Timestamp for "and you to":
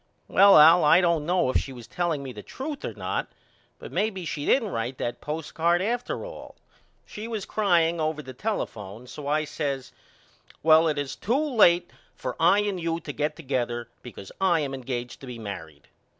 12.61-13.13